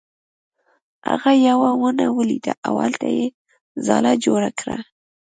[1.09, 3.25] هغه یوه ونه ولیده او هلته یې
[3.85, 4.77] ځاله جوړه کړه.